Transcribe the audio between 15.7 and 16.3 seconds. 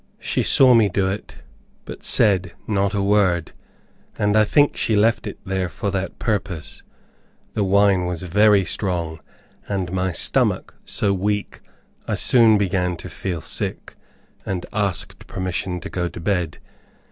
to go to